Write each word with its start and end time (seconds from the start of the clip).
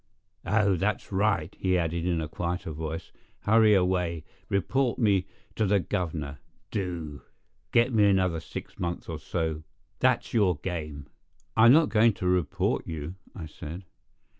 "Oh, 0.47 0.77
that's 0.77 1.11
right," 1.11 1.55
he 1.59 1.77
added 1.77 2.07
in 2.07 2.21
a 2.21 2.27
quieter 2.27 2.71
voice; 2.71 3.11
"hurry 3.41 3.75
away; 3.75 4.23
report 4.49 4.97
me 4.97 5.27
to 5.55 5.67
the 5.67 5.79
governor, 5.79 6.39
do! 6.71 7.21
Get 7.71 7.93
me 7.93 8.05
another 8.09 8.39
six 8.39 8.79
months 8.79 9.07
or 9.07 9.19
so—that's 9.19 10.33
your 10.33 10.55
game." 10.57 11.05
"I'm 11.55 11.71
not 11.73 11.89
going 11.89 12.13
to 12.13 12.25
report 12.25 12.87
you," 12.87 13.13
I 13.35 13.45
said. 13.45 13.83